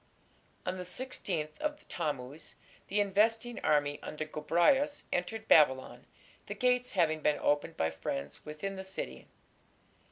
On 0.65 0.79
the 0.79 0.83
16th 0.83 1.59
of 1.59 1.87
Tammuz 1.87 2.55
the 2.87 2.99
investing 2.99 3.59
army 3.59 3.99
under 4.01 4.25
Gobryas 4.25 5.03
entered 5.13 5.47
Babylon, 5.47 6.07
the 6.47 6.55
gates 6.55 6.93
having 6.93 7.19
been 7.21 7.37
opened 7.37 7.77
by 7.77 7.91
friends 7.91 8.43
within 8.43 8.77
the 8.77 8.83
city. 8.83 9.27